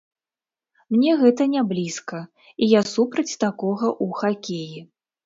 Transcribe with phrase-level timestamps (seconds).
[0.93, 2.21] Мне гэта не блізка,
[2.63, 4.83] і я супраць такога ў хакеі.